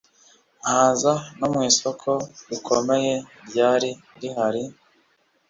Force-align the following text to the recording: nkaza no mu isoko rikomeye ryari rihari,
nkaza 0.61 1.13
no 1.39 1.47
mu 1.53 1.59
isoko 1.69 2.09
rikomeye 2.49 3.13
ryari 3.47 3.91
rihari, 4.19 4.63